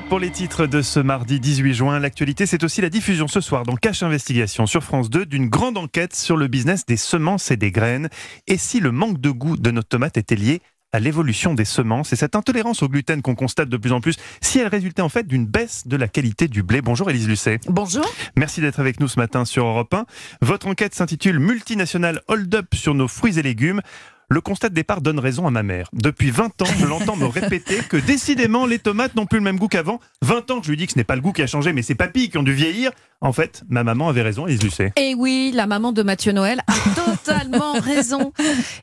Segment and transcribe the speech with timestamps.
[0.00, 2.00] Pour les titres de ce mardi 18 juin.
[2.00, 5.78] L'actualité, c'est aussi la diffusion ce soir dans Cache Investigation sur France 2 d'une grande
[5.78, 8.08] enquête sur le business des semences et des graines.
[8.48, 10.62] Et si le manque de goût de notre tomate était lié
[10.92, 14.16] à l'évolution des semences et cette intolérance au gluten qu'on constate de plus en plus,
[14.40, 16.82] si elle résultait en fait d'une baisse de la qualité du blé.
[16.82, 17.60] Bonjour Élise Lucet.
[17.66, 18.06] Bonjour.
[18.36, 20.06] Merci d'être avec nous ce matin sur Europe 1.
[20.40, 23.80] Votre enquête s'intitule Multinational Hold Up sur nos fruits et légumes.
[24.30, 25.88] Le constat de départ donne raison à ma mère.
[25.92, 29.58] Depuis 20 ans, je l'entends me répéter que décidément les tomates n'ont plus le même
[29.58, 30.00] goût qu'avant.
[30.22, 31.72] 20 ans que je lui dis que ce n'est pas le goût qui a changé,
[31.72, 32.90] mais c'est papilles qui ont dû vieillir.
[33.20, 34.92] En fait, ma maman avait raison, Elise Lucet.
[34.96, 38.32] Et eh oui, la maman de Mathieu Noël a totalement raison.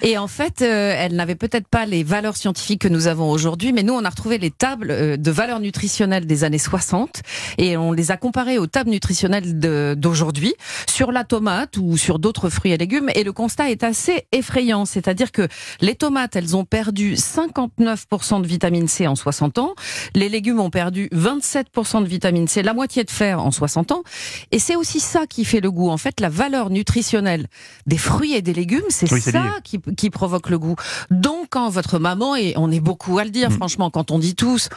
[0.00, 3.72] Et en fait, euh, elle n'avait peut-être pas les valeurs scientifiques que nous avons aujourd'hui,
[3.72, 7.22] mais nous, on a retrouvé les tables euh, de valeurs nutritionnelles des années 60
[7.58, 9.58] et on les a comparées aux tables nutritionnelles
[9.98, 10.54] d'aujourd'hui
[10.88, 13.10] sur la tomate ou sur d'autres fruits et légumes.
[13.16, 15.37] Et le constat est assez effrayant, c'est-à-dire que
[15.80, 19.74] les tomates, elles ont perdu 59% de vitamine C en 60 ans.
[20.14, 24.02] Les légumes ont perdu 27% de vitamine C, la moitié de fer en 60 ans.
[24.52, 25.90] Et c'est aussi ça qui fait le goût.
[25.90, 27.46] En fait, la valeur nutritionnelle
[27.86, 30.76] des fruits et des légumes, c'est ça qui, qui, provoque le goût.
[31.10, 33.54] Donc, quand votre maman, et on est beaucoup à le dire, mm.
[33.54, 34.68] franchement, quand on dit tous,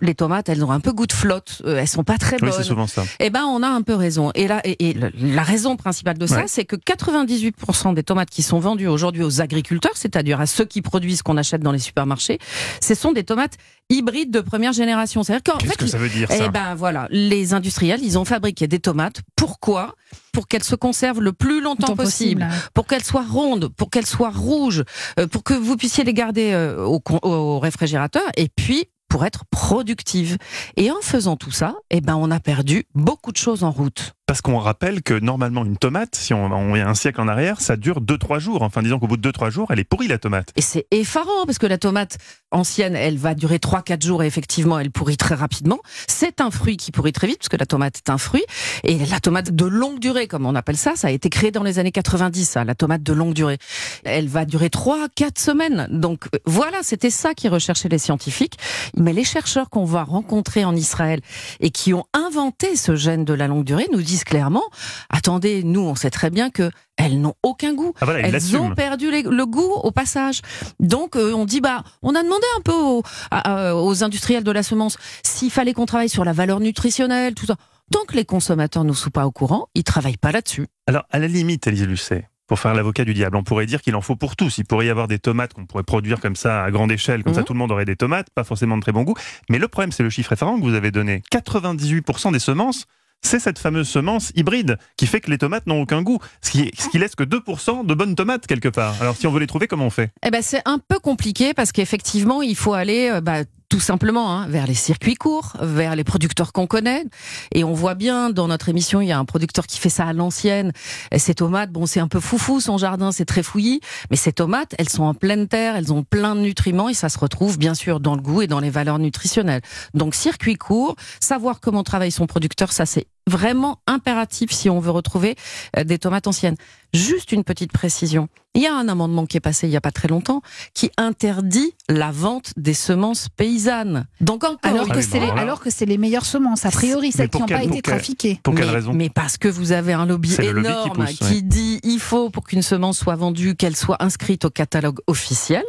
[0.00, 2.50] les tomates, elles ont un peu goût de flotte, euh, elles sont pas très bonnes.
[2.50, 3.04] Oui, c'est souvent ça.
[3.20, 4.30] Eh ben, on a un peu raison.
[4.34, 8.58] Et là, et, la raison principale de ça, c'est que 98% des tomates qui sont
[8.58, 12.38] vendues aujourd'hui aux agriculteurs c'est-à-dire à ceux qui produisent ce qu'on achète dans les supermarchés,
[12.80, 13.54] ce sont des tomates
[13.90, 15.22] hybrides de première génération.
[15.22, 18.78] Qu'est-ce que ça veut dire ça Eh ben voilà, les industriels, ils ont fabriqué des
[18.78, 19.20] tomates.
[19.36, 19.94] Pourquoi?
[20.32, 24.30] Pour qu'elles se conservent le plus longtemps possible, pour qu'elles soient rondes, pour qu'elles soient
[24.30, 24.84] rouges,
[25.18, 28.24] euh, pour que vous puissiez les garder euh, au, au réfrigérateur.
[28.36, 30.38] Et puis pour être productives.
[30.76, 34.16] Et en faisant tout ça, eh ben, on a perdu beaucoup de choses en route.
[34.26, 37.76] Parce qu'on rappelle que normalement une tomate, si on, on un siècle en arrière, ça
[37.76, 38.62] dure 2-3 jours.
[38.62, 40.48] Enfin, disons qu'au bout de 2-3 jours, elle est pourrie la tomate.
[40.56, 42.16] Et c'est effarant parce que la tomate
[42.50, 45.78] ancienne, elle va durer 3-4 jours et effectivement, elle pourrit très rapidement.
[46.06, 48.44] C'est un fruit qui pourrit très vite parce que la tomate est un fruit.
[48.82, 51.62] Et la tomate de longue durée, comme on appelle ça, ça a été créé dans
[51.62, 53.58] les années 90, la tomate de longue durée.
[54.04, 55.86] Elle va durer 3-4 semaines.
[55.90, 58.56] Donc euh, voilà, c'était ça qui recherchaient les scientifiques.
[58.96, 61.20] Mais les chercheurs qu'on va rencontrer en Israël
[61.60, 64.62] et qui ont inventé ce gène de la longue durée nous disent clairement,
[65.10, 67.92] attendez, nous on sait très bien que elles n'ont aucun goût.
[68.00, 70.42] Ah, elles ont perdu le goût au passage.
[70.78, 74.96] Donc euh, on dit bah on a demandé un peu aux, industriels de la semence
[75.22, 77.56] s'il fallait qu'on travaille sur la valeur nutritionnelle, tout ça.
[77.90, 80.66] Tant que les consommateurs ne sont pas au courant, ils travaillent pas là-dessus.
[80.86, 83.36] Alors à la limite, Elise Lucet, pour faire l'avocat du diable.
[83.36, 84.58] On pourrait dire qu'il en faut pour tous.
[84.58, 87.34] Il pourrait y avoir des tomates qu'on pourrait produire comme ça à grande échelle, comme
[87.34, 87.46] ça mhm.
[87.46, 89.14] tout le monde aurait des tomates, pas forcément de très bon goût.
[89.48, 91.22] Mais le problème, c'est le chiffre effarant que vous avez donné.
[91.32, 92.86] 98% des semences
[93.24, 96.98] c'est cette fameuse semence hybride qui fait que les tomates n'ont aucun goût, ce qui,
[96.98, 98.94] laisse que 2% de bonnes tomates quelque part.
[99.00, 100.10] Alors si on veut les trouver, comment on fait?
[100.24, 104.30] Eh ben c'est un peu compliqué parce qu'effectivement il faut aller euh, bah, tout simplement
[104.30, 107.04] hein, vers les circuits courts, vers les producteurs qu'on connaît.
[107.52, 110.06] Et on voit bien dans notre émission, il y a un producteur qui fait ça
[110.06, 110.70] à l'ancienne.
[111.16, 113.80] Ces tomates, bon, c'est un peu foufou son jardin, c'est très fouillis,
[114.10, 117.08] mais ces tomates, elles sont en pleine terre, elles ont plein de nutriments et ça
[117.08, 119.62] se retrouve bien sûr dans le goût et dans les valeurs nutritionnelles.
[119.92, 124.90] Donc circuit court, savoir comment travaille son producteur, ça c'est vraiment impératif si on veut
[124.90, 125.36] retrouver
[125.76, 126.56] euh, des tomates anciennes.
[126.92, 128.28] Juste une petite précision.
[128.56, 130.42] Il y a un amendement qui est passé il n'y a pas très longtemps
[130.74, 134.06] qui interdit la vente des semences paysannes.
[134.20, 137.30] Donc encore, alors, que c'est les, alors que c'est les meilleures semences, a priori, celles
[137.30, 138.38] qui n'ont pas été trafiquées.
[138.44, 142.30] Pour quelle raison Mais parce que vous avez un lobby énorme qui, dit il faut
[142.30, 145.64] pour qu'une semence soit vendue qu'elle soit inscrite au catalogue officiel.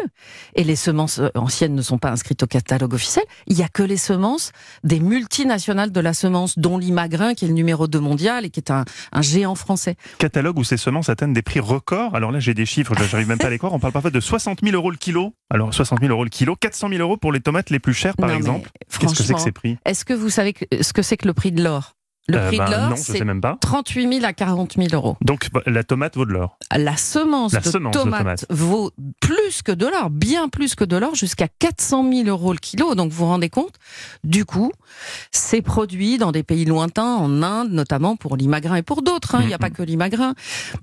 [0.53, 3.25] Et les semences euh, anciennes ne sont pas inscrites au catalogue officiel.
[3.47, 4.51] Il y a que les semences
[4.83, 8.59] des multinationales de la semence, dont l'Imagrin qui est le numéro 2 mondial et qui
[8.59, 9.95] est un, un géant français.
[10.17, 12.15] Catalogue où ces semences atteignent des prix records.
[12.15, 13.73] Alors là, j'ai des chiffres, j'arrive même pas à les croire.
[13.73, 15.33] On parle parfois de 60 000 euros le kilo.
[15.49, 18.15] Alors 60 000 euros le kilo, 400 000 euros pour les tomates les plus chères,
[18.15, 18.69] par exemple.
[18.99, 19.77] Qu'est-ce que c'est que ces prix?
[19.85, 21.94] Est-ce que vous savez ce que c'est que le prix de l'or?
[22.27, 23.23] Le euh, prix de bah, l'or, c'est
[23.61, 25.15] 38 000 à 40 000 euros.
[25.21, 26.57] Donc bah, la tomate vaut de l'or.
[26.75, 31.47] La semence, de, tomate vaut plus que de l'or, bien plus que de l'or, jusqu'à
[31.47, 32.95] 400 000 euros le kilo.
[32.95, 33.75] Donc vous vous rendez compte
[34.23, 34.71] Du coup,
[35.31, 39.35] c'est produit dans des pays lointains, en Inde notamment pour l'imagrin et pour d'autres.
[39.35, 39.41] Hein.
[39.43, 40.33] Il n'y a pas que l'imagrin.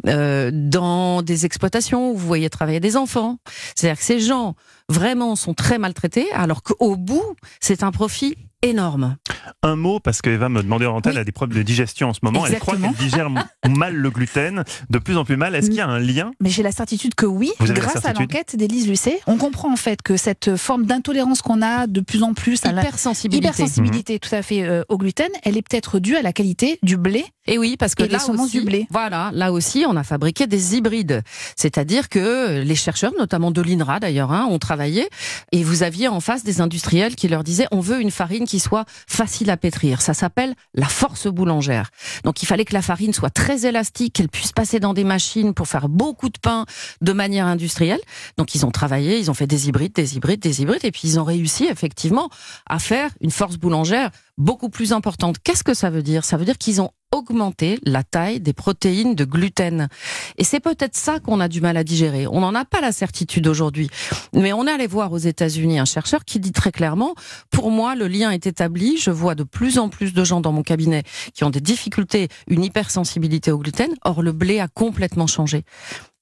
[0.06, 3.38] Euh, dans des exploitations où vous voyez travailler des enfants.
[3.74, 4.54] C'est-à-dire que ces gens
[4.88, 9.16] vraiment sont très maltraités, alors qu'au bout, c'est un profit énorme.
[9.62, 12.08] Un mot, parce que Eva me demandait en antenne, elle a des problèmes de digestion
[12.08, 12.46] en ce moment.
[12.46, 13.28] Elle croit qu'elle digère
[13.68, 15.54] mal le gluten, de plus en plus mal.
[15.54, 16.32] Est-ce qu'il y a un lien?
[16.40, 19.20] Mais j'ai la certitude que oui, grâce à l'enquête d'Élise Lucet.
[19.26, 22.72] On comprend en fait que cette forme d'intolérance qu'on a de plus en plus à
[22.72, 26.78] l'hypersensibilité, hypersensibilité tout à fait euh, au gluten, elle est peut-être due à la qualité
[26.82, 27.24] du blé.
[27.46, 28.86] Et oui, parce que là aussi, du blé.
[28.90, 31.22] Voilà, là aussi, on a fabriqué des hybrides.
[31.56, 35.08] C'est-à-dire que les chercheurs, notamment de l'INRA d'ailleurs, hein, ont travaillé
[35.50, 38.51] et vous aviez en face des industriels qui leur disaient on veut une farine qui
[38.60, 40.00] soit facile à pétrir.
[40.00, 41.90] Ça s'appelle la force boulangère.
[42.24, 45.54] Donc il fallait que la farine soit très élastique, qu'elle puisse passer dans des machines
[45.54, 46.66] pour faire beaucoup de pain
[47.00, 48.00] de manière industrielle.
[48.36, 51.02] Donc ils ont travaillé, ils ont fait des hybrides, des hybrides, des hybrides, et puis
[51.04, 52.28] ils ont réussi effectivement
[52.66, 55.36] à faire une force boulangère beaucoup plus importante.
[55.42, 56.24] Qu'est-ce que ça veut dire?
[56.24, 59.88] Ça veut dire qu'ils ont augmenté la taille des protéines de gluten.
[60.38, 62.26] Et c'est peut-être ça qu'on a du mal à digérer.
[62.26, 63.88] On n'en a pas la certitude aujourd'hui.
[64.32, 67.14] Mais on est allé voir aux États-Unis un chercheur qui dit très clairement,
[67.50, 68.96] pour moi, le lien est établi.
[68.98, 71.02] Je vois de plus en plus de gens dans mon cabinet
[71.34, 73.94] qui ont des difficultés, une hypersensibilité au gluten.
[74.04, 75.64] Or, le blé a complètement changé.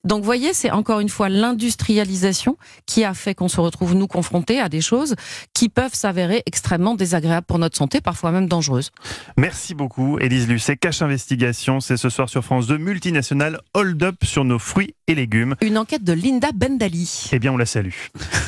[0.05, 2.57] Donc, voyez, c'est encore une fois l'industrialisation
[2.87, 5.15] qui a fait qu'on se retrouve nous confrontés à des choses
[5.53, 8.93] qui peuvent s'avérer extrêmement désagréables pour notre santé, parfois même dangereuses.
[9.37, 10.77] Merci beaucoup, Élise Lucet.
[10.77, 15.15] Cache Investigation, c'est ce soir sur France 2, multinationale Hold Up sur nos fruits et
[15.15, 15.55] légumes.
[15.61, 17.29] Une enquête de Linda Bendali.
[17.33, 17.93] Eh bien, on la salue.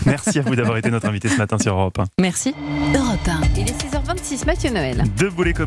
[0.07, 2.05] Merci à vous d'avoir été notre invité ce matin sur Europe 1.
[2.19, 2.55] Merci.
[2.95, 3.41] Europe 1.
[3.59, 5.05] Il est 6h26, Mathieu Noël.
[5.19, 5.53] Debout les